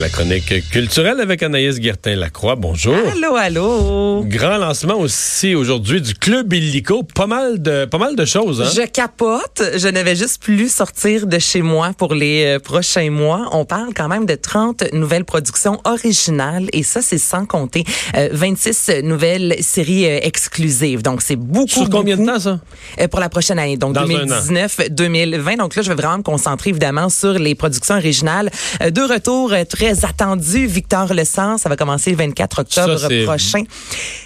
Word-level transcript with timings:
La 0.00 0.08
chronique 0.10 0.70
culturelle 0.70 1.18
avec 1.18 1.42
Anaïs 1.42 1.80
Guertin-Lacroix. 1.80 2.54
Bonjour. 2.54 2.94
Allô, 2.94 3.34
allô. 3.34 4.22
Grand 4.28 4.56
lancement 4.56 4.94
aussi 4.96 5.56
aujourd'hui 5.56 6.00
du 6.00 6.14
Club 6.14 6.52
Illico. 6.52 7.02
Pas 7.02 7.26
mal 7.26 7.60
de, 7.60 7.84
pas 7.84 7.98
mal 7.98 8.14
de 8.14 8.24
choses, 8.24 8.62
hein? 8.62 8.70
Je 8.72 8.82
capote. 8.86 9.60
Je 9.76 9.88
ne 9.88 10.00
vais 10.00 10.14
juste 10.14 10.40
plus 10.40 10.72
sortir 10.72 11.26
de 11.26 11.40
chez 11.40 11.62
moi 11.62 11.94
pour 11.98 12.14
les 12.14 12.44
euh, 12.44 12.58
prochains 12.60 13.10
mois. 13.10 13.48
On 13.50 13.64
parle 13.64 13.92
quand 13.92 14.06
même 14.06 14.24
de 14.24 14.36
30 14.36 14.84
nouvelles 14.92 15.24
productions 15.24 15.80
originales 15.82 16.68
et 16.72 16.84
ça, 16.84 17.02
c'est 17.02 17.18
sans 17.18 17.44
compter 17.44 17.82
euh, 18.16 18.28
26 18.30 19.02
nouvelles 19.02 19.56
séries 19.62 20.06
euh, 20.06 20.20
exclusives. 20.22 21.02
Donc, 21.02 21.22
c'est 21.22 21.34
beaucoup. 21.34 21.66
Sur 21.66 21.90
combien 21.90 22.14
beaucoup, 22.14 22.28
de 22.28 22.34
temps, 22.34 22.40
ça? 22.40 22.60
euh, 23.00 23.08
pour 23.08 23.18
la 23.18 23.28
prochaine 23.30 23.58
année. 23.58 23.76
Donc, 23.76 23.94
Dans 23.94 24.02
un 24.02 24.30
an. 24.30 24.42
2019-2020. 24.48 25.56
Donc 25.56 25.74
là, 25.74 25.82
je 25.82 25.88
vais 25.88 25.96
vraiment 25.96 26.18
me 26.18 26.22
concentrer 26.22 26.70
évidemment 26.70 27.08
sur 27.08 27.32
les 27.32 27.56
productions 27.56 27.96
originales. 27.96 28.48
Euh, 28.80 28.90
de 28.90 29.00
retour 29.00 29.52
euh, 29.52 29.64
très 29.94 30.04
attendu, 30.04 30.66
Victor 30.66 31.14
Le 31.14 31.24
Sens. 31.24 31.62
Ça 31.62 31.68
va 31.68 31.76
commencer 31.76 32.10
le 32.10 32.16
24 32.16 32.60
octobre 32.60 32.98
Ça, 32.98 33.08
prochain. 33.24 33.62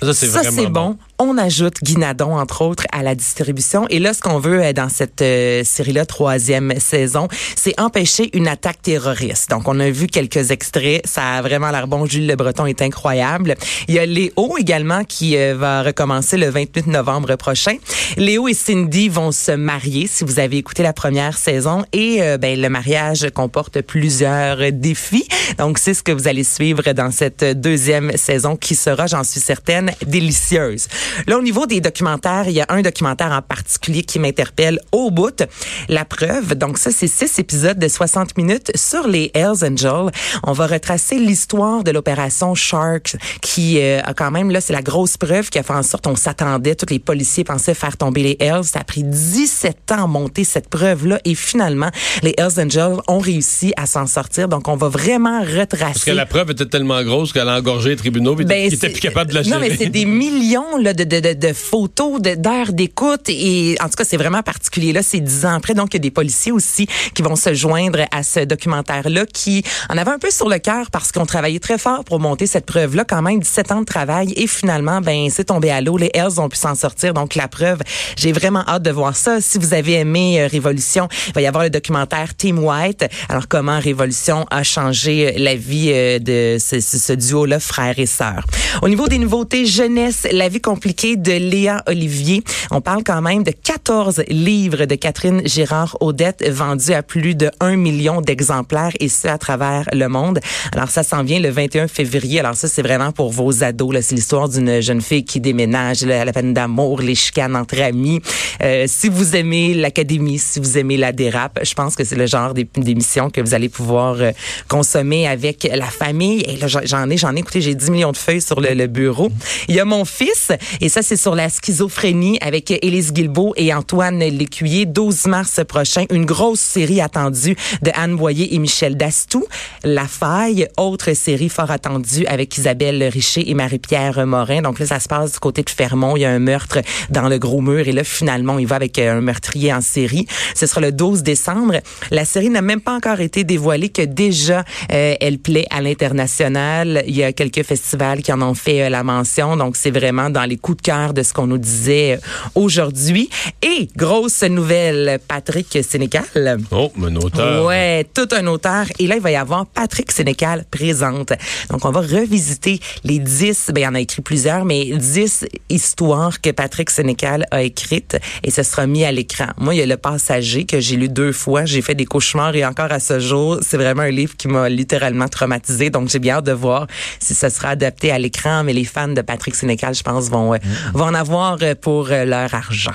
Ça, 0.02 0.12
c'est 0.12 0.26
c'est 0.26 0.66
bon. 0.66 0.98
On 1.24 1.38
ajoute 1.38 1.84
Guinadon, 1.84 2.36
entre 2.36 2.62
autres, 2.62 2.82
à 2.90 3.04
la 3.04 3.14
distribution. 3.14 3.86
Et 3.90 4.00
là, 4.00 4.12
ce 4.12 4.20
qu'on 4.20 4.40
veut 4.40 4.60
euh, 4.60 4.72
dans 4.72 4.88
cette 4.88 5.22
euh, 5.22 5.62
série-là, 5.62 6.04
troisième 6.04 6.74
saison, 6.80 7.28
c'est 7.54 7.78
empêcher 7.80 8.36
une 8.36 8.48
attaque 8.48 8.82
terroriste. 8.82 9.48
Donc, 9.48 9.68
on 9.68 9.78
a 9.78 9.88
vu 9.88 10.08
quelques 10.08 10.50
extraits. 10.50 11.00
Ça 11.06 11.34
a 11.34 11.42
vraiment 11.42 11.70
l'air 11.70 11.86
bon. 11.86 12.06
Jules 12.06 12.26
Le 12.26 12.34
Breton 12.34 12.66
est 12.66 12.82
incroyable. 12.82 13.54
Il 13.86 13.94
y 13.94 14.00
a 14.00 14.04
Léo 14.04 14.56
également 14.58 15.04
qui 15.04 15.36
euh, 15.36 15.54
va 15.56 15.84
recommencer 15.84 16.36
le 16.36 16.50
28 16.50 16.88
novembre 16.88 17.36
prochain. 17.36 17.76
Léo 18.16 18.48
et 18.48 18.54
Cindy 18.54 19.08
vont 19.08 19.30
se 19.30 19.52
marier, 19.52 20.08
si 20.08 20.24
vous 20.24 20.40
avez 20.40 20.56
écouté 20.56 20.82
la 20.82 20.92
première 20.92 21.38
saison. 21.38 21.84
Et 21.92 22.20
ben, 22.40 22.60
le 22.60 22.68
mariage 22.68 23.28
comporte 23.32 23.80
plusieurs 23.80 24.72
défis. 24.72 25.28
Donc, 25.56 25.78
c'est 25.78 25.94
ce 25.94 26.02
que 26.02 26.10
vous 26.10 26.26
allez 26.26 26.44
suivre 26.44 26.92
dans 26.92 27.12
cette 27.12 27.44
deuxième 27.44 28.16
saison 28.16 28.56
qui 28.56 28.74
sera, 28.74 29.06
j'en 29.06 29.22
suis 29.22 29.40
certaine, 29.40 29.92
délicieuse. 30.04 30.88
Là, 31.26 31.38
au 31.38 31.42
niveau 31.42 31.66
des 31.66 31.80
documentaires, 31.80 32.44
il 32.46 32.52
y 32.52 32.60
a 32.60 32.66
un 32.68 32.82
documentaire 32.82 33.32
en 33.32 33.42
particulier 33.42 34.02
qui 34.02 34.18
m'interpelle 34.18 34.80
au 34.92 35.10
bout. 35.10 35.42
La 35.88 36.04
preuve. 36.04 36.54
Donc, 36.54 36.78
ça, 36.78 36.90
c'est 36.90 37.06
six 37.08 37.38
épisodes 37.38 37.78
de 37.78 37.88
60 37.88 38.36
minutes 38.36 38.70
sur 38.76 39.06
les 39.06 39.30
Hells 39.34 39.64
Angels. 39.64 40.10
On 40.44 40.52
va 40.52 40.66
retracer 40.66 41.16
l'histoire 41.18 41.84
de 41.84 41.90
l'opération 41.90 42.54
Sharks 42.54 43.16
qui 43.40 43.78
euh, 43.80 44.00
a 44.04 44.14
quand 44.14 44.30
même, 44.30 44.50
là, 44.50 44.60
c'est 44.60 44.72
la 44.72 44.82
grosse 44.82 45.16
preuve 45.16 45.50
qui 45.50 45.58
a 45.58 45.62
fait 45.62 45.72
en 45.72 45.82
sorte 45.82 46.06
on 46.06 46.16
s'attendait, 46.16 46.74
tous 46.74 46.86
les 46.90 46.98
policiers 46.98 47.44
pensaient 47.44 47.74
faire 47.74 47.96
tomber 47.96 48.22
les 48.22 48.36
Hells. 48.40 48.64
Ça 48.64 48.80
a 48.80 48.84
pris 48.84 49.02
17 49.04 49.92
ans 49.92 50.04
à 50.04 50.06
monter 50.06 50.44
cette 50.44 50.68
preuve-là 50.68 51.20
et 51.24 51.34
finalement, 51.34 51.90
les 52.22 52.34
Hells 52.36 52.58
Angels 52.60 52.96
ont 53.08 53.18
réussi 53.18 53.72
à 53.76 53.86
s'en 53.86 54.06
sortir. 54.06 54.48
Donc, 54.48 54.68
on 54.68 54.76
va 54.76 54.88
vraiment 54.88 55.40
retracer. 55.40 55.92
Parce 55.92 56.04
que 56.04 56.10
la 56.10 56.26
preuve 56.26 56.50
était 56.50 56.66
tellement 56.66 57.02
grosse 57.02 57.32
qu'elle 57.32 57.48
a 57.48 57.56
engorgé 57.58 57.90
les 57.90 57.96
tribunaux 57.96 58.38
et 58.40 58.44
Ben, 58.44 58.68
qui 58.68 58.74
était 58.74 58.86
c'est- 58.88 58.92
plus 58.92 59.00
capable 59.00 59.30
de 59.30 59.36
la 59.36 59.42
Non, 59.42 59.48
gérer. 59.60 59.68
mais 59.70 59.76
c'est 59.76 59.88
des 59.90 60.04
millions 60.22 60.76
là, 60.78 60.91
de, 60.92 61.04
de, 61.04 61.20
de, 61.20 61.32
de 61.34 61.52
photos, 61.52 62.20
d'heures 62.20 62.72
d'écoute. 62.72 63.28
Et 63.28 63.76
en 63.80 63.84
tout 63.88 63.94
cas, 63.96 64.04
c'est 64.04 64.16
vraiment 64.16 64.42
particulier. 64.42 64.92
Là, 64.92 65.02
c'est 65.02 65.20
dix 65.20 65.44
ans 65.46 65.54
après. 65.54 65.74
Donc, 65.74 65.88
il 65.92 65.94
y 65.94 65.96
a 65.96 66.00
des 66.00 66.10
policiers 66.10 66.52
aussi 66.52 66.86
qui 67.14 67.22
vont 67.22 67.36
se 67.36 67.54
joindre 67.54 68.00
à 68.10 68.22
ce 68.22 68.40
documentaire-là 68.40 69.26
qui 69.26 69.62
en 69.90 69.98
avait 69.98 70.10
un 70.10 70.18
peu 70.18 70.30
sur 70.30 70.48
le 70.48 70.58
cœur 70.58 70.90
parce 70.90 71.12
qu'on 71.12 71.26
travaillait 71.26 71.58
très 71.58 71.78
fort 71.78 72.04
pour 72.04 72.20
monter 72.20 72.46
cette 72.46 72.66
preuve-là. 72.66 73.04
Quand 73.04 73.22
même, 73.22 73.40
17 73.40 73.72
ans 73.72 73.80
de 73.80 73.84
travail. 73.86 74.32
Et 74.36 74.46
finalement, 74.46 75.00
ben, 75.00 75.28
c'est 75.30 75.44
tombé 75.44 75.70
à 75.70 75.80
l'eau. 75.80 75.96
Les 75.96 76.10
Hells 76.14 76.38
ont 76.40 76.48
pu 76.48 76.56
s'en 76.56 76.74
sortir. 76.74 77.14
Donc, 77.14 77.34
la 77.34 77.48
preuve, 77.48 77.78
j'ai 78.16 78.32
vraiment 78.32 78.64
hâte 78.68 78.82
de 78.82 78.90
voir 78.90 79.16
ça. 79.16 79.40
Si 79.40 79.58
vous 79.58 79.74
avez 79.74 79.94
aimé 79.94 80.40
euh, 80.40 80.46
Révolution, 80.46 81.08
il 81.28 81.32
va 81.34 81.40
y 81.42 81.46
avoir 81.46 81.64
le 81.64 81.70
documentaire 81.70 82.34
Team 82.36 82.58
White. 82.58 83.04
Alors, 83.28 83.48
comment 83.48 83.78
Révolution 83.78 84.46
a 84.50 84.62
changé 84.62 85.28
euh, 85.28 85.32
la 85.36 85.54
vie 85.54 85.90
euh, 85.92 86.18
de 86.18 86.58
ce, 86.60 86.80
ce- 86.80 87.12
duo-là, 87.12 87.60
frères 87.60 87.98
et 87.98 88.06
sœurs. 88.06 88.44
Au 88.80 88.88
niveau 88.88 89.06
des 89.08 89.18
nouveautés 89.18 89.66
jeunesse, 89.66 90.26
La 90.32 90.48
vie 90.48 90.60
de 90.86 91.32
Léa 91.38 91.82
Olivier. 91.86 92.42
On 92.72 92.80
parle 92.80 93.04
quand 93.04 93.22
même 93.22 93.44
de 93.44 93.52
14 93.52 94.24
livres 94.28 94.84
de 94.84 94.96
Catherine 94.96 95.40
Girard-Audette 95.46 96.44
vendus 96.50 96.92
à 96.92 97.02
plus 97.04 97.36
de 97.36 97.50
1 97.60 97.76
million 97.76 98.20
d'exemplaires 98.20 98.90
et 98.98 99.08
ce 99.08 99.28
à 99.28 99.38
travers 99.38 99.88
le 99.92 100.08
monde. 100.08 100.40
Alors 100.72 100.88
ça 100.90 101.04
s'en 101.04 101.22
vient 101.22 101.38
le 101.38 101.50
21 101.50 101.86
février. 101.86 102.40
Alors 102.40 102.56
ça 102.56 102.66
c'est 102.66 102.82
vraiment 102.82 103.12
pour 103.12 103.30
vos 103.30 103.62
ados. 103.62 103.96
C'est 104.02 104.16
l'histoire 104.16 104.48
d'une 104.48 104.80
jeune 104.80 105.00
fille 105.00 105.24
qui 105.24 105.38
déménage, 105.40 106.02
là, 106.02 106.24
la 106.24 106.32
peine 106.32 106.52
d'amour, 106.52 107.00
les 107.00 107.14
chicanes 107.14 107.54
entre 107.54 107.80
amis. 107.80 108.20
Euh, 108.60 108.86
si 108.88 109.08
vous 109.08 109.36
aimez 109.36 109.74
l'académie, 109.74 110.38
si 110.40 110.58
vous 110.58 110.78
aimez 110.78 110.96
la 110.96 111.12
dérape, 111.12 111.60
je 111.62 111.74
pense 111.74 111.94
que 111.94 112.02
c'est 112.02 112.16
le 112.16 112.26
genre 112.26 112.54
d'é- 112.54 112.68
d'émission 112.76 113.30
que 113.30 113.40
vous 113.40 113.54
allez 113.54 113.68
pouvoir 113.68 114.16
euh, 114.20 114.32
consommer 114.68 115.28
avec 115.28 115.68
la 115.72 115.86
famille. 115.86 116.44
J'en- 116.66 117.08
ai, 117.08 117.16
j'en 117.16 117.36
ai 117.36 117.38
écouté, 117.38 117.60
j'ai 117.60 117.74
10 117.76 117.90
millions 117.90 118.12
de 118.12 118.16
feuilles 118.16 118.40
sur 118.42 118.60
le 118.60 118.86
bureau. 118.88 119.30
Il 119.68 119.76
y 119.76 119.80
a 119.80 119.84
mon 119.84 120.04
fils, 120.04 120.50
et 120.80 120.88
ça, 120.88 121.02
c'est 121.02 121.16
sur 121.16 121.34
la 121.34 121.48
schizophrénie 121.48 122.38
avec 122.40 122.70
Élise 122.70 123.12
Guilbeault 123.12 123.52
et 123.56 123.72
Antoine 123.74 124.18
Lécuyer, 124.18 124.86
12 124.86 125.26
mars 125.26 125.60
prochain. 125.66 126.04
Une 126.10 126.24
grosse 126.24 126.60
série 126.60 127.00
attendue 127.00 127.56
de 127.82 127.90
Anne 127.94 128.16
Boyer 128.16 128.54
et 128.54 128.58
Michel 128.58 128.96
Dastou. 128.96 129.44
La 129.84 130.06
Faille, 130.06 130.68
autre 130.76 131.12
série 131.14 131.48
fort 131.48 131.70
attendue 131.70 132.26
avec 132.26 132.56
Isabelle 132.56 133.02
Richer 133.04 133.48
et 133.50 133.54
Marie-Pierre 133.54 134.26
Morin. 134.26 134.62
Donc 134.62 134.78
là, 134.78 134.86
ça 134.86 135.00
se 135.00 135.08
passe 135.08 135.32
du 135.32 135.38
côté 135.38 135.62
de 135.62 135.70
Fermont. 135.70 136.16
Il 136.16 136.20
y 136.20 136.24
a 136.24 136.30
un 136.30 136.38
meurtre 136.38 136.80
dans 137.10 137.28
le 137.28 137.38
gros 137.38 137.60
mur. 137.60 137.86
Et 137.86 137.92
là, 137.92 138.04
finalement, 138.04 138.58
il 138.58 138.66
va 138.66 138.76
avec 138.76 138.98
euh, 138.98 139.18
un 139.18 139.20
meurtrier 139.20 139.72
en 139.72 139.80
série. 139.80 140.26
Ce 140.54 140.66
sera 140.66 140.80
le 140.80 140.92
12 140.92 141.22
décembre. 141.22 141.74
La 142.10 142.24
série 142.24 142.50
n'a 142.50 142.62
même 142.62 142.80
pas 142.80 142.94
encore 142.94 143.20
été 143.20 143.44
dévoilée 143.44 143.88
que 143.88 144.02
déjà, 144.02 144.64
euh, 144.92 145.14
elle 145.20 145.38
plaît 145.38 145.66
à 145.70 145.80
l'international. 145.80 147.04
Il 147.06 147.16
y 147.16 147.24
a 147.24 147.32
quelques 147.32 147.62
festivals 147.62 148.22
qui 148.22 148.32
en 148.32 148.42
ont 148.42 148.54
fait 148.54 148.82
euh, 148.82 148.88
la 148.88 149.02
mention. 149.02 149.56
Donc, 149.56 149.76
c'est 149.76 149.90
vraiment 149.90 150.30
dans 150.30 150.44
les 150.44 150.56
coups 150.62 150.78
de 150.78 150.82
cœur 150.82 151.12
de 151.12 151.22
ce 151.22 151.34
qu'on 151.34 151.46
nous 151.46 151.58
disait 151.58 152.14
euh, 152.14 152.50
aujourd'hui. 152.54 153.28
Et, 153.60 153.88
grosse 153.96 154.42
nouvelle, 154.44 155.18
Patrick 155.28 155.78
Sénécal. 155.82 156.58
Oh, 156.70 156.90
un 157.02 157.16
auteur. 157.16 157.66
Ouais, 157.66 158.06
tout 158.14 158.28
un 158.32 158.46
auteur. 158.46 158.86
Et 158.98 159.06
là, 159.06 159.16
il 159.16 159.20
va 159.20 159.30
y 159.30 159.36
avoir 159.36 159.66
Patrick 159.66 160.10
Sénécal 160.12 160.64
présente. 160.70 161.32
Donc, 161.68 161.84
on 161.84 161.90
va 161.90 162.00
revisiter 162.00 162.80
les 163.04 163.18
10, 163.18 163.72
ben, 163.74 163.82
il 163.82 163.86
en 163.88 163.94
a 163.94 164.00
écrit 164.00 164.22
plusieurs, 164.22 164.64
mais 164.64 164.84
10 164.84 165.46
histoires 165.68 166.40
que 166.40 166.50
Patrick 166.50 166.90
Sénécal 166.90 167.46
a 167.50 167.62
écrites 167.62 168.16
et 168.42 168.50
ce 168.50 168.62
sera 168.62 168.86
mis 168.86 169.04
à 169.04 169.12
l'écran. 169.12 169.48
Moi, 169.58 169.74
il 169.74 169.78
y 169.78 169.82
a 169.82 169.86
Le 169.86 169.96
Passager 169.96 170.64
que 170.64 170.80
j'ai 170.80 170.96
lu 170.96 171.08
deux 171.08 171.32
fois. 171.32 171.64
J'ai 171.64 171.82
fait 171.82 171.94
des 171.94 172.06
cauchemars 172.06 172.54
et 172.54 172.64
encore 172.64 172.92
à 172.92 173.00
ce 173.00 173.18
jour, 173.18 173.58
c'est 173.62 173.76
vraiment 173.76 174.02
un 174.02 174.10
livre 174.10 174.36
qui 174.36 174.48
m'a 174.48 174.68
littéralement 174.68 175.28
traumatisé. 175.28 175.90
Donc, 175.90 176.08
j'ai 176.08 176.18
bien 176.18 176.36
hâte 176.36 176.46
de 176.46 176.52
voir 176.52 176.86
si 177.18 177.34
ce 177.34 177.48
sera 177.48 177.70
adapté 177.70 178.10
à 178.10 178.18
l'écran. 178.18 178.64
Mais 178.64 178.72
les 178.72 178.84
fans 178.84 179.08
de 179.08 179.22
Patrick 179.22 179.54
Sénécal, 179.54 179.94
je 179.94 180.02
pense, 180.02 180.28
vont, 180.28 180.51
euh, 180.52 180.58
vont 180.94 181.06
en 181.06 181.14
avoir 181.14 181.58
euh, 181.62 181.74
pour 181.80 182.08
euh, 182.10 182.24
leur 182.24 182.54
argent. 182.54 182.92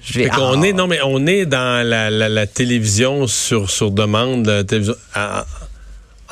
Fait 0.00 0.28
Ah. 0.30 0.36
est, 0.62 0.72
non, 0.74 0.86
mais 0.86 0.98
on 1.04 1.26
est 1.26 1.46
dans 1.46 1.86
la, 1.86 2.10
la- 2.10 2.28
la 2.28 2.46
télévision 2.46 3.26
sur, 3.26 3.70
sur 3.70 3.90
demande, 3.90 4.46
la 4.46 4.62
télévision, 4.64 4.96
en, 5.16 5.42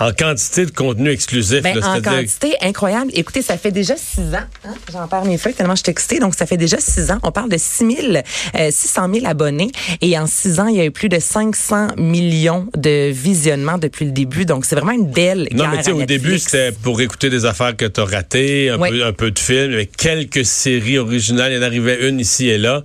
en 0.03 0.13
quantité 0.13 0.67
de 0.67 0.71
contenu 0.71 1.11
exclusif. 1.11 1.63
Ben, 1.63 1.79
là, 1.79 1.97
en 1.97 2.03
quantité 2.03 2.55
incroyable. 2.61 3.11
Écoutez, 3.15 3.43
ça 3.43 3.57
fait 3.57 3.71
déjà 3.71 3.95
six 3.97 4.35
ans. 4.35 4.47
Hein? 4.65 4.75
J'en 4.93 5.07
perds 5.07 5.25
mes 5.25 5.39
feuilles 5.39 5.55
tellement 5.55 5.77
je 5.77 5.83
suis 5.83 5.91
excitée. 5.91 6.19
Donc, 6.19 6.35
ça 6.35 6.47
fait 6.47 6.57
déjà 6.57 6.79
six 6.81 7.11
ans. 7.11 7.19
On 7.23 7.31
parle 7.31 7.49
de 7.51 7.57
6 7.59 7.97
000, 7.97 8.17
euh, 8.17 8.69
600 8.71 9.15
000 9.15 9.27
abonnés. 9.27 9.71
Et 10.01 10.19
en 10.19 10.27
six 10.27 10.59
ans, 10.61 10.67
il 10.67 10.77
y 10.77 10.81
a 10.81 10.85
eu 10.85 10.91
plus 10.91 11.09
de 11.09 11.19
500 11.21 11.89
millions 11.99 12.67
de 12.77 13.11
visionnements 13.11 13.79
depuis 13.79 14.05
le 14.05 14.11
début. 14.13 14.45
Donc, 14.45 14.65
c'est 14.65 14.75
vraiment 14.75 14.93
une 14.93 15.11
belle 15.11 15.49
Non, 15.53 15.65
guerre 15.65 15.71
mais 15.71 15.79
tu 15.79 15.85
sais, 15.85 15.93
au 15.93 16.05
début, 16.05 16.39
c'était 16.39 16.73
pour 16.73 17.01
écouter 17.01 17.31
des 17.31 17.45
affaires 17.45 17.77
que 17.77 17.85
tu 17.87 18.01
as 18.01 18.05
ratées, 18.05 18.71
un, 18.71 18.79
Ouais. 18.79 18.91
peu, 18.91 19.05
un 19.05 19.13
peu 19.13 19.31
de 19.31 19.39
films, 19.39 19.73
avec 19.73 19.97
quelques 19.97 20.45
séries 20.45 20.99
originales. 20.99 21.53
Il 21.53 21.57
y 21.57 21.59
en 21.59 21.63
arrivait 21.63 22.09
une 22.09 22.19
ici 22.19 22.49
et 22.49 22.59
là. 22.59 22.83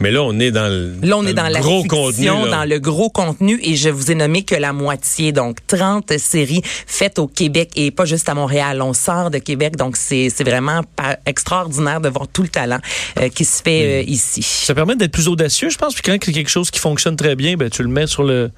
Mais 0.00 0.10
là, 0.10 0.22
on 0.22 0.38
est 0.40 0.50
dans 0.50 0.68
le, 0.68 0.94
Là, 1.02 1.16
on 1.16 1.24
est 1.24 1.34
dans 1.34 1.46
le 1.46 1.52
la 1.52 1.60
gros 1.60 1.82
fiction, 1.82 2.04
contenu. 2.04 2.26
là. 2.26 2.56
dans 2.58 2.64
le 2.68 2.78
gros 2.80 3.10
contenu, 3.10 3.60
et 3.62 3.76
je 3.76 3.88
vous 3.88 4.10
ai 4.10 4.14
nommé 4.16 4.42
que 4.42 4.56
la 4.56 4.72
moitié, 4.72 5.30
donc 5.30 5.58
30 5.68 6.18
séries 6.18 6.62
faites 6.64 7.18
au 7.20 7.28
Québec 7.28 7.70
et 7.76 7.90
pas 7.92 8.04
juste 8.04 8.28
à 8.28 8.34
Montréal. 8.34 8.82
On 8.82 8.92
sort 8.92 9.30
de 9.30 9.38
Québec, 9.38 9.76
donc 9.76 9.96
c'est 9.96 10.30
c'est 10.34 10.44
vraiment 10.44 10.82
pas 10.96 11.16
extraordinaire 11.26 12.00
de 12.00 12.08
voir 12.08 12.26
tout 12.26 12.42
le 12.42 12.48
talent 12.48 12.80
euh, 13.20 13.28
qui 13.28 13.44
se 13.44 13.62
fait 13.62 14.02
euh, 14.02 14.10
ici. 14.10 14.42
Ça 14.42 14.74
permet 14.74 14.96
d'être 14.96 15.12
plus 15.12 15.28
audacieux, 15.28 15.70
je 15.70 15.78
pense. 15.78 15.94
Puis 15.94 16.02
quand 16.02 16.12
il 16.12 16.26
y 16.26 16.30
a 16.30 16.32
quelque 16.42 16.50
chose 16.50 16.70
qui 16.70 16.80
fonctionne 16.80 17.16
très 17.16 17.36
bien, 17.36 17.56
ben, 17.56 17.70
tu 17.70 17.82
le 17.82 17.88
mets 17.88 18.06
sur 18.08 18.24
le. 18.24 18.50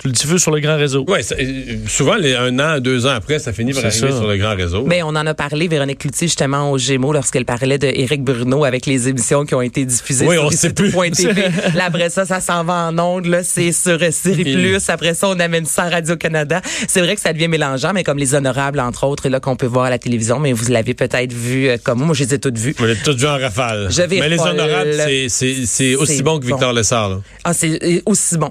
Tu 0.00 0.06
le 0.06 0.12
diffuses 0.14 0.40
sur 0.42 0.50
le 0.50 0.60
grand 0.60 0.76
réseau. 0.78 1.04
Ouais, 1.08 1.22
ça- 1.22 1.34
euh, 1.38 1.76
souvent, 1.86 2.14
les, 2.14 2.34
un 2.34 2.58
an, 2.58 2.80
deux 2.80 3.04
ans 3.06 3.10
après, 3.10 3.38
ça 3.38 3.52
finit 3.52 3.72
par 3.74 3.84
arriver 3.84 4.08
ça. 4.10 4.16
sur 4.16 4.26
le 4.26 4.36
grand 4.38 4.56
réseau. 4.56 4.84
Ben, 4.84 5.02
on 5.04 5.08
en 5.08 5.26
a 5.26 5.34
parlé, 5.34 5.68
Véronique 5.68 5.98
Cloutier, 5.98 6.26
justement, 6.26 6.70
au 6.72 6.78
Gémeaux, 6.78 7.12
lorsqu'elle 7.12 7.44
parlait 7.44 7.76
de 7.76 7.86
Éric 7.86 8.22
Bruno 8.24 8.64
avec 8.64 8.86
les 8.86 9.08
émissions 9.08 9.44
qui 9.44 9.54
ont 9.54 9.60
été 9.60 9.84
diffusées 9.84 10.26
Oui, 10.26 10.36
sur 10.36 10.44
on 10.46 10.50
sait 10.50 10.72
plus. 10.72 10.90
TV. 10.90 11.42
Là, 11.74 11.84
après 11.84 12.08
ça, 12.08 12.24
ça 12.24 12.40
s'en 12.40 12.64
va 12.64 12.88
en 12.88 12.98
ondes, 12.98 13.26
là, 13.26 13.42
c'est 13.42 13.72
sur 13.72 13.98
Série 14.10 14.44
Plus. 14.54 14.88
Après 14.88 15.12
ça, 15.12 15.28
on 15.28 15.38
amène 15.38 15.66
ça 15.66 15.82
à 15.82 15.90
Radio-Canada. 15.90 16.62
C'est 16.88 17.00
vrai 17.02 17.14
que 17.14 17.20
ça 17.20 17.34
devient 17.34 17.48
mélangeant, 17.48 17.92
mais 17.92 18.02
comme 18.02 18.16
les 18.18 18.34
honorables, 18.34 18.80
entre 18.80 19.04
autres, 19.04 19.28
là, 19.28 19.38
qu'on 19.38 19.56
peut 19.56 19.66
voir 19.66 19.84
à 19.84 19.90
la 19.90 19.98
télévision, 19.98 20.38
mais 20.38 20.52
vous 20.54 20.70
l'avez 20.70 20.94
peut-être 20.94 21.32
vu 21.34 21.68
euh, 21.68 21.76
comme 21.82 21.98
moi. 21.98 22.06
Moi, 22.06 22.14
je 22.14 22.24
les 22.24 22.34
ai 22.34 22.38
toutes 22.38 22.56
vues. 22.58 22.74
On 22.80 22.84
l'a 22.84 22.96
tout 22.96 23.14
vu 23.16 23.26
en 23.26 23.38
rafale. 23.38 23.88
Je 23.90 24.00
vais 24.02 24.18
Mais 24.20 24.28
les 24.30 24.40
honorables, 24.40 24.94
c'est- 25.28 25.94
aussi 25.96 26.22
bon 26.22 26.38
que 26.38 26.46
Victor 26.46 26.70
bon. 26.70 26.76
Lessard. 26.76 27.08
là. 27.10 27.16
Ah, 27.44 27.52
c'est 27.52 27.78
euh, 27.84 28.00
aussi 28.06 28.38
bon. 28.38 28.50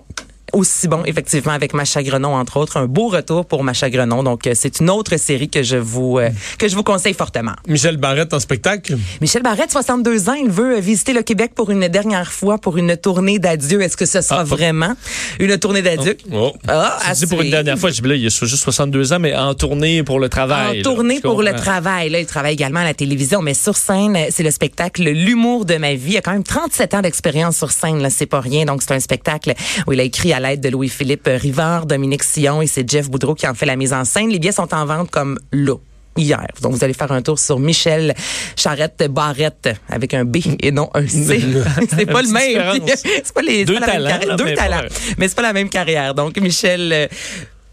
Aussi 0.54 0.88
bon, 0.88 1.04
effectivement, 1.06 1.54
avec 1.54 1.74
Macha 1.74 2.02
Grenon, 2.04 2.36
entre 2.36 2.58
autres. 2.58 2.78
Un 2.78 2.86
beau 2.86 3.08
retour 3.08 3.46
pour 3.46 3.64
Macha 3.64 3.90
Grenon. 3.90 4.24
Donc, 4.24 4.48
euh, 4.48 4.54
c'est 4.56 4.80
une 4.80 4.90
autre 4.90 5.18
série 5.18 5.50
que 5.50 5.64
je 5.64 5.78
vous, 5.78 6.18
euh, 6.20 6.30
que 6.58 6.68
je 6.68 6.76
vous 6.76 6.84
conseille 6.84 7.14
fortement. 7.14 7.54
Michel 7.68 7.98
Barrette 7.98 8.34
en 8.34 8.40
spectacle. 8.40 8.98
Michel 9.22 9.42
Barrette, 9.44 9.72
62 9.72 10.30
ans, 10.30 10.34
il 10.34 10.50
veut 10.50 10.78
euh, 10.78 10.80
visiter 10.80 11.14
le 11.14 11.22
Québec 11.22 11.52
pour 11.56 11.70
une 11.72 11.88
dernière 11.88 12.32
fois, 12.32 12.58
pour 12.58 12.78
une 12.78 12.96
tournée 12.98 13.40
d'adieu. 13.40 13.82
Est-ce 13.82 13.98
que 13.98 14.06
ce 14.06 14.22
sera 14.22 14.38
Ah, 14.42 14.44
pas- 14.44 14.56
vraiment 14.56 14.94
une 15.40 15.58
tournée 15.58 15.82
d'adieu? 15.82 16.18
Oh. 16.34 16.54
Ah, 16.68 16.98
à 17.06 17.14
dis 17.14 17.26
pour 17.28 17.42
une 17.42 17.50
dernière 17.52 17.78
fois, 17.78 17.90
je 17.92 18.02
dis, 18.02 18.08
là, 18.08 18.16
il 18.16 18.26
a 18.26 18.30
juste 18.30 18.56
62 18.64 19.14
ans, 19.14 19.20
mais 19.20 19.36
en 19.36 19.54
tournée 19.54 20.04
pour 20.04 20.20
le 20.20 20.30
travail. 20.30 20.80
En 20.80 20.84
tournée 20.84 21.20
pour 21.20 21.42
le 21.44 21.54
travail. 21.54 22.10
Là, 22.10 22.20
il 22.20 22.26
travaille 22.26 22.54
également 22.54 22.80
à 22.82 22.86
la 22.86 22.94
télévision, 22.94 23.42
mais 23.42 23.54
sur 23.54 23.76
scène, 23.78 24.18
c'est 24.30 24.44
le 24.44 24.52
spectacle 24.52 25.04
L'humour 25.04 25.66
de 25.66 25.76
ma 25.76 25.94
vie. 25.94 26.12
Il 26.14 26.18
a 26.18 26.22
quand 26.22 26.32
même 26.32 26.44
37 26.44 26.94
ans 26.94 27.02
d'expérience 27.02 27.58
sur 27.58 27.72
scène, 27.72 28.02
là, 28.02 28.10
c'est 28.10 28.26
pas 28.26 28.40
rien. 28.40 28.66
Donc, 28.66 28.82
c'est 28.82 28.94
un 28.94 29.00
spectacle 29.00 29.54
où 29.88 29.94
il 29.94 30.00
a 30.00 30.04
écrit 30.04 30.34
à 30.34 30.39
l'aide 30.40 30.62
de 30.62 30.70
Louis-Philippe 30.70 31.28
Rivard, 31.28 31.86
Dominique 31.86 32.24
Sillon 32.24 32.62
et 32.62 32.68
c'est 32.68 32.90
Jeff 32.90 33.10
Boudreau 33.10 33.36
qui 33.36 33.48
en 33.48 33.54
fait 33.54 33.66
la 33.66 33.76
mise 33.76 33.94
en 33.94 34.06
scène. 34.06 34.30
Les 34.30 34.40
billets 34.40 34.52
sont 34.52 34.74
en 34.74 34.86
vente 34.86 35.12
comme 35.12 35.38
là. 35.52 35.76
Hier. 36.18 36.48
Donc, 36.62 36.74
vous 36.74 36.84
allez 36.84 36.94
faire 36.94 37.12
un 37.12 37.22
tour 37.22 37.40
sur 37.40 37.60
Michel 37.60 38.14
Charrette 38.58 39.08
Barrette 39.10 39.70
avec 39.90 40.14
un 40.14 40.26
B 40.26 40.38
et 40.60 40.72
non 40.72 40.90
un 40.94 41.08
C. 41.08 41.40
c'est 41.90 42.06
pas 42.06 42.22
le 42.22 42.30
même. 42.30 42.82
c'est 42.96 43.34
pas 43.34 43.42
les 43.42 43.64
Deux 43.64 43.80
pas 43.80 43.86
talents, 43.86 44.20
là, 44.28 44.36
Deux 44.36 44.44
mais 44.44 44.54
talents. 44.56 44.82
Mais 45.18 45.30
c'est 45.30 45.36
pas 45.36 45.44
la 45.44 45.54
même 45.54 45.70
carrière. 45.70 46.14
Donc, 46.16 46.38
Michel 46.38 46.92
euh, 46.92 47.08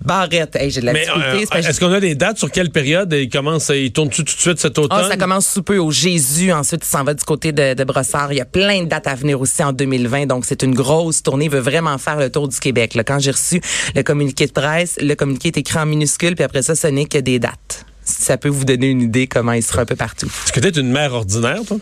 Barrette. 0.05 0.57
Hey, 0.57 0.71
j'ai 0.71 0.81
de 0.81 0.87
la 0.87 0.93
Mais 0.93 1.07
euh, 1.09 1.45
que 1.47 1.57
est-ce 1.57 1.81
qu'on 1.81 1.93
a 1.93 2.01
des 2.01 2.15
dates 2.15 2.39
sur 2.39 2.51
quelle 2.51 2.71
période? 2.71 3.13
Il 3.13 3.29
commence, 3.29 3.71
il 3.75 3.93
tourne 3.93 4.11
tout 4.11 4.23
de 4.23 4.29
suite 4.29 4.59
cet 4.59 4.79
automne? 4.79 5.01
Ah, 5.05 5.09
ça 5.09 5.17
commence 5.17 5.49
sous 5.49 5.63
peu 5.63 5.79
au 5.79 5.91
Jésus. 5.91 6.53
Ensuite, 6.53 6.85
il 6.85 6.89
s'en 6.89 7.03
va 7.05 7.15
du 7.15 7.25
côté 7.25 7.53
de, 7.53 7.75
de 7.75 7.85
Brossard. 7.85 8.33
Il 8.33 8.37
y 8.37 8.41
a 8.41 8.45
plein 8.45 8.83
de 8.83 8.89
dates 8.89 9.07
à 9.07 9.15
venir 9.15 9.41
aussi 9.41 9.63
en 9.65 9.73
2020. 9.73 10.27
Donc, 10.27 10.45
c'est 10.45 10.63
une 10.63 10.75
grosse 10.75 11.23
tournée. 11.23 11.47
Il 11.47 11.51
veut 11.51 11.61
vraiment 11.61 11.99
faire 11.99 12.17
le 12.17 12.31
tour 12.31 12.49
du 12.49 12.59
Québec. 12.59 12.95
Là, 12.95 13.05
quand 13.05 13.19
j'ai 13.19 13.33
reçu 13.33 13.61
le 13.95 14.03
communiqué 14.03 14.47
de 14.47 14.53
presse, 14.53 14.97
le 15.01 15.15
communiqué 15.15 15.49
est 15.49 15.59
écrit 15.59 15.79
en 15.79 15.87
minuscule, 15.87 16.35
puis 16.35 16.45
après 16.45 16.63
ça, 16.63 16.75
ce 16.75 16.87
n'est 16.87 17.07
que 17.07 17.19
des 17.19 17.39
dates. 17.39 17.87
Ça 18.07 18.39
peut 18.39 18.49
vous 18.49 18.65
donner 18.65 18.87
une 18.91 19.03
idée 19.03 19.27
comment 19.27 19.53
il 19.53 19.63
sera 19.63 19.83
un 19.83 19.85
peu 19.85 19.97
partout. 19.97 20.27
Est-ce 20.27 20.53
que 20.53 20.61
t'es 20.61 20.71
une 20.81 20.93
mère 20.93 21.13
ordinaire, 21.13 21.59
toi? 21.67 21.77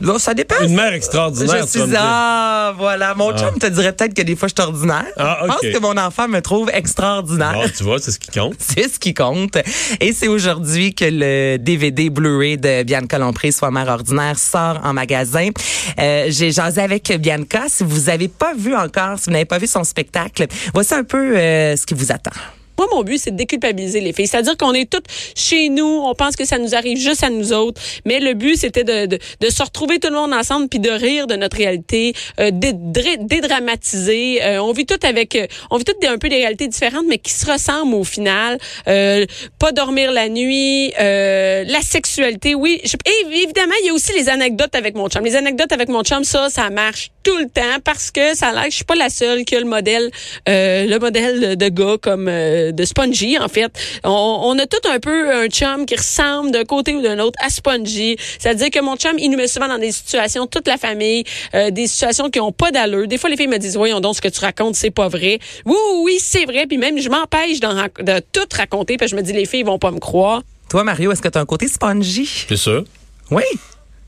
Bon, 0.00 0.18
ça 0.18 0.32
dépend. 0.32 0.54
Une 0.62 0.74
mère 0.74 0.94
extraordinaire, 0.94 1.66
Je 1.66 1.78
tu 1.78 1.84
suis 1.86 1.96
ah 1.96 2.72
voilà 2.78 3.14
mon 3.14 3.36
chum 3.36 3.58
te 3.58 3.66
dirait 3.66 3.92
peut-être 3.92 4.14
que 4.14 4.22
des 4.22 4.34
fois 4.34 4.48
je 4.48 4.54
suis 4.60 4.66
ordinaire. 4.66 5.04
Ah, 5.18 5.40
Je 5.42 5.46
pense 5.48 5.60
que 5.60 5.78
mon 5.80 5.96
enfant 5.98 6.28
me 6.28 6.40
trouve 6.40 6.70
extraordinaire. 6.72 7.52
Bon, 7.52 7.68
tu 7.76 7.84
vois, 7.84 7.98
c'est 7.98 8.10
ce 8.12 8.18
qui 8.18 8.30
compte. 8.30 8.54
C'est 8.58 8.88
ce 8.88 8.98
qui 8.98 9.12
compte. 9.12 9.58
Et 10.00 10.12
c'est 10.14 10.28
aujourd'hui 10.28 10.94
que 10.94 11.04
le 11.04 11.58
DVD 11.58 12.08
Blu-ray 12.08 12.56
de 12.56 12.82
Bianca 12.84 13.18
Lompré, 13.18 13.52
soit 13.52 13.70
mère 13.70 13.88
ordinaire, 13.88 14.38
sort 14.38 14.80
en 14.82 14.94
magasin. 14.94 15.50
Euh, 15.98 16.26
J'ai 16.28 16.52
jasé 16.52 16.80
avec 16.80 17.12
Bianca. 17.20 17.64
Si 17.68 17.84
vous 17.84 18.08
avez 18.08 18.28
pas 18.28 18.54
vu 18.56 18.74
encore, 18.74 19.18
si 19.18 19.26
vous 19.26 19.32
n'avez 19.32 19.44
pas 19.44 19.58
vu 19.58 19.66
son 19.66 19.84
spectacle, 19.84 20.46
voici 20.72 20.94
un 20.94 21.04
peu 21.04 21.36
euh, 21.36 21.76
ce 21.76 21.84
qui 21.84 21.92
vous 21.94 22.10
attend. 22.10 22.30
Moi, 22.78 22.86
mon 22.92 23.02
but, 23.02 23.18
c'est 23.18 23.30
de 23.30 23.36
déculpabiliser 23.36 24.00
les 24.00 24.12
filles. 24.12 24.26
C'est-à-dire 24.26 24.56
qu'on 24.56 24.72
est 24.74 24.90
toutes 24.90 25.06
chez 25.34 25.68
nous, 25.68 26.02
on 26.04 26.14
pense 26.14 26.36
que 26.36 26.44
ça 26.44 26.58
nous 26.58 26.74
arrive 26.74 26.98
juste 26.98 27.22
à 27.22 27.30
nous 27.30 27.52
autres, 27.52 27.80
mais 28.04 28.20
le 28.20 28.34
but, 28.34 28.56
c'était 28.56 28.84
de, 28.84 29.06
de, 29.06 29.18
de 29.40 29.50
se 29.50 29.62
retrouver 29.62 29.98
tout 29.98 30.08
le 30.08 30.14
monde 30.16 30.32
ensemble 30.32 30.68
puis 30.68 30.80
de 30.80 30.90
rire 30.90 31.26
de 31.26 31.36
notre 31.36 31.56
réalité, 31.56 32.14
euh, 32.40 32.50
dédramatiser. 32.52 34.42
Euh, 34.42 34.62
on 34.62 34.72
vit 34.72 34.86
toutes 34.86 35.04
avec, 35.04 35.36
euh, 35.36 35.46
on 35.70 35.76
vit 35.76 35.84
toutes 35.84 36.04
un 36.04 36.18
peu 36.18 36.28
des 36.28 36.36
réalités 36.36 36.68
différentes, 36.68 37.04
mais 37.08 37.18
qui 37.18 37.32
se 37.32 37.50
ressemblent 37.50 37.94
au 37.94 38.04
final. 38.04 38.58
Euh, 38.88 39.26
pas 39.58 39.72
dormir 39.72 40.12
la 40.12 40.28
nuit, 40.28 40.92
euh, 41.00 41.64
la 41.66 41.80
sexualité, 41.80 42.54
oui. 42.54 42.80
Et 42.82 43.26
évidemment, 43.42 43.74
il 43.82 43.86
y 43.86 43.90
a 43.90 43.92
aussi 43.92 44.12
les 44.12 44.28
anecdotes 44.28 44.74
avec 44.74 44.94
mon 44.94 45.08
chum. 45.08 45.24
Les 45.24 45.36
anecdotes 45.36 45.72
avec 45.72 45.88
mon 45.88 46.02
chum, 46.02 46.24
ça, 46.24 46.50
ça 46.50 46.70
marche 46.70 47.10
tout 47.22 47.36
le 47.38 47.48
temps 47.48 47.80
parce 47.84 48.10
que 48.10 48.36
ça 48.36 48.48
a 48.48 48.52
l'air 48.52 48.64
que 48.64 48.70
je 48.70 48.76
suis 48.76 48.84
pas 48.84 48.94
la 48.94 49.10
seule 49.10 49.44
qui 49.44 49.56
a 49.56 49.60
le 49.60 49.66
modèle, 49.66 50.10
euh, 50.48 50.86
le 50.86 50.98
modèle 50.98 51.56
de 51.56 51.68
gars 51.68 51.96
comme 52.00 52.28
euh, 52.28 52.72
de 52.72 52.84
Spongy 52.84 53.38
en 53.38 53.48
fait. 53.48 53.72
On, 54.04 54.40
on 54.44 54.58
a 54.58 54.66
tout 54.66 54.88
un 54.88 54.98
peu 54.98 55.34
un 55.34 55.46
chum 55.48 55.86
qui 55.86 55.96
ressemble 55.96 56.50
d'un 56.50 56.64
côté 56.64 56.94
ou 56.94 57.02
d'un 57.02 57.18
autre 57.18 57.38
à 57.44 57.50
Spongy. 57.50 58.16
C'est-à-dire 58.38 58.70
que 58.70 58.80
mon 58.80 58.96
chum, 58.96 59.18
il 59.18 59.30
nous 59.30 59.36
met 59.36 59.48
souvent 59.48 59.68
dans 59.68 59.78
des 59.78 59.92
situations, 59.92 60.46
toute 60.46 60.66
la 60.66 60.76
famille, 60.76 61.24
euh, 61.54 61.70
des 61.70 61.86
situations 61.86 62.30
qui 62.30 62.40
ont 62.40 62.52
pas 62.52 62.70
d'allure. 62.70 63.06
Des 63.06 63.18
fois, 63.18 63.30
les 63.30 63.36
filles 63.36 63.48
me 63.48 63.58
disent, 63.58 63.76
voyons 63.76 64.00
donc, 64.00 64.16
ce 64.16 64.20
que 64.20 64.28
tu 64.28 64.40
racontes, 64.40 64.74
c'est 64.74 64.90
pas 64.90 65.08
vrai. 65.08 65.38
Oui, 65.64 65.76
oui, 66.02 66.18
c'est 66.20 66.44
vrai. 66.44 66.66
Puis 66.66 66.78
même, 66.78 66.98
je 66.98 67.08
m'empêche 67.08 67.60
de 67.60 68.20
tout 68.32 68.48
raconter 68.56 68.96
parce 68.96 69.10
que 69.10 69.16
je 69.16 69.20
me 69.20 69.26
dis, 69.26 69.32
les 69.32 69.46
filles 69.46 69.60
ils 69.60 69.66
vont 69.66 69.78
pas 69.78 69.90
me 69.90 70.00
croire. 70.00 70.42
Toi, 70.68 70.84
Mario, 70.84 71.12
est-ce 71.12 71.22
que 71.22 71.28
tu 71.28 71.38
as 71.38 71.40
un 71.40 71.46
côté 71.46 71.68
spongy? 71.68 72.46
C'est 72.48 72.56
sûr. 72.56 72.84
Oui. 73.30 73.42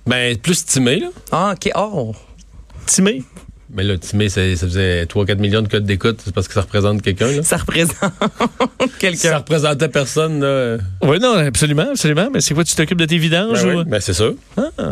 Ben, 0.07 0.37
plus 0.37 0.65
timé, 0.65 0.97
là. 0.97 1.09
Ah, 1.31 1.55
OK. 1.55 1.71
Oh. 1.77 2.15
Timé? 2.87 3.23
Mais 3.77 3.83
là, 3.83 3.99
timé, 3.99 4.29
ça, 4.29 4.41
ça 4.57 4.67
faisait 4.67 5.05
3-4 5.07 5.39
millions 5.39 5.63
de 5.63 5.69
codes 5.69 5.85
d'écoute. 5.85 6.21
C'est 6.25 6.33
parce 6.35 6.47
que 6.47 6.55
ça 6.55 6.61
représente 6.61 7.03
quelqu'un, 7.03 7.27
là. 7.33 7.43
Ça 7.43 7.57
représente 7.57 7.97
Si 7.99 8.89
ça 8.89 8.89
quelqu'un. 8.99 9.37
représentait 9.39 9.89
personne, 9.89 10.41
là. 10.41 10.77
Oui, 11.03 11.19
non, 11.19 11.35
absolument, 11.35 11.87
absolument. 11.91 12.29
Mais 12.33 12.41
c'est 12.41 12.55
quoi, 12.55 12.63
tu 12.65 12.77
t'occupes 12.77 12.99
de 13.01 13.07
tes 13.07 13.19
vidanges 13.19 13.65
Ben, 13.65 13.75
ou... 13.75 13.79
oui, 13.81 13.85
ben, 13.87 14.01
c'est 14.01 14.13
sûr. 14.13 14.35
Est-ce 14.57 14.85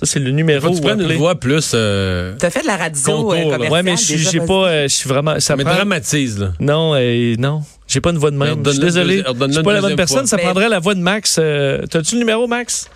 Ça, 0.05 0.13
c'est 0.13 0.19
le 0.19 0.31
numéro 0.31 0.67
Faut 0.67 0.73
tu 0.73 0.79
où 0.79 0.83
prennes 0.83 1.01
une 1.01 1.17
voix 1.17 1.35
plus. 1.35 1.71
euh, 1.73 2.33
T'as 2.39 2.49
fait 2.49 2.61
de 2.61 2.67
la 2.67 2.77
radio 2.77 3.01
Concours, 3.05 3.33
euh, 3.33 3.43
commerciale. 3.43 3.71
Ouais, 3.71 3.83
mais 3.83 3.95
je 3.97 4.17
suis- 4.29 4.39
pas. 4.39 4.53
euh, 4.67 4.83
Je 4.83 4.93
suis 4.93 5.07
vraiment. 5.09 5.39
Ça 5.39 5.55
mais 5.55 5.63
prend- 5.63 5.75
dramatise, 5.75 6.39
là. 6.39 6.51
Non, 6.59 6.93
euh, 6.95 7.35
non. 7.37 7.61
J'ai 7.87 8.01
pas 8.01 8.09
une 8.11 8.17
voix 8.17 8.31
de 8.31 8.37
même. 8.37 8.63
Je 8.65 8.71
suis 8.71 8.79
désolé. 8.79 9.17
Je 9.25 9.51
suis 9.51 9.63
pas 9.63 9.73
la 9.73 9.81
bonne 9.81 9.95
personne. 9.95 10.19
fois. 10.19 10.27
Ça 10.27 10.37
Mais- 10.37 10.43
prendrait 10.43 10.69
la 10.69 10.79
voix 10.79 10.95
de 10.95 10.99
Max. 10.99 11.37
Euh, 11.39 11.85
T'as-tu 11.89 12.15
le 12.15 12.19
numéro, 12.19 12.47
Max? 12.47 12.89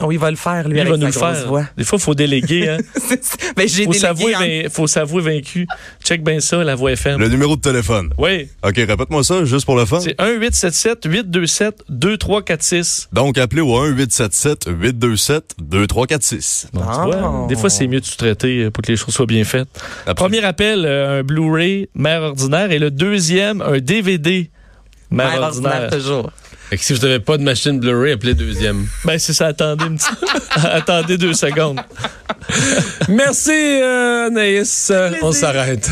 Oui, 0.00 0.16
il 0.16 0.18
va 0.18 0.30
le 0.30 0.36
faire, 0.36 0.68
lui, 0.68 0.76
il 0.76 0.80
avec 0.80 0.92
va 0.92 0.98
nous 0.98 1.06
le 1.06 1.12
faire. 1.12 1.46
voix. 1.48 1.64
Des 1.78 1.84
fois, 1.84 1.98
il 1.98 2.02
faut 2.02 2.14
déléguer. 2.14 2.68
Hein. 2.68 2.76
ben, 3.56 3.66
j'ai 3.66 3.84
faut 3.84 3.92
s'avouer 3.94 4.36
en- 4.36 4.40
vin- 4.40 4.68
faut 4.70 4.86
s'avouer 4.86 5.22
vaincu. 5.22 5.66
Check 6.04 6.22
bien 6.22 6.40
ça, 6.40 6.62
la 6.62 6.74
voix 6.74 6.92
FM. 6.92 7.18
Le 7.18 7.28
numéro 7.28 7.56
de 7.56 7.60
téléphone. 7.62 8.10
Oui, 8.18 8.48
OK, 8.62 8.74
répète-moi 8.76 9.24
ça, 9.24 9.44
juste 9.44 9.64
pour 9.64 9.76
le 9.76 9.86
fun. 9.86 10.00
c'est 10.00 10.14
1-877-827-2346. 10.20 13.08
Donc, 13.12 13.38
appelez 13.38 13.62
au 13.62 13.74
1-877-827-2346. 13.86 16.66
Bon, 16.72 16.82
Ah. 16.86 17.46
des 17.48 17.56
fois, 17.56 17.70
c'est 17.70 17.86
mieux 17.86 18.00
de 18.00 18.04
sous-traiter 18.04 18.70
pour 18.70 18.82
que 18.82 18.92
les 18.92 18.96
choses 18.96 19.14
soient 19.14 19.26
bien 19.26 19.44
faites. 19.44 19.68
Absolument. 20.06 20.14
Premier 20.14 20.44
appel, 20.44 20.84
euh, 20.84 21.20
un 21.20 21.22
Blu-ray 21.22 21.88
Mère 21.94 22.22
ordinaire. 22.22 22.70
Et 22.70 22.78
le 22.78 22.90
deuxième, 22.90 23.60
un 23.62 23.78
DVD 23.78 24.50
Mère, 25.10 25.30
Mère 25.30 25.42
ordinaire. 25.42 25.72
ordinaire, 25.72 25.90
toujours. 25.90 26.30
Fait 26.70 26.76
que 26.78 26.84
si 26.84 26.92
vous 26.94 27.00
n'avez 27.00 27.20
pas 27.20 27.36
de 27.38 27.42
machine 27.42 27.78
Blu-ray, 27.78 28.12
appelez 28.12 28.34
deuxième. 28.34 28.86
Ben, 29.04 29.18
c'est 29.18 29.32
ça. 29.32 29.46
Attendez, 29.46 29.84
une 29.86 29.98
petite- 29.98 30.18
attendez 30.64 31.16
deux 31.18 31.34
secondes. 31.34 31.80
Merci, 33.08 33.50
euh, 33.52 34.26
Anaïs. 34.26 34.92
On 35.22 35.32
s'arrête. 35.32 35.88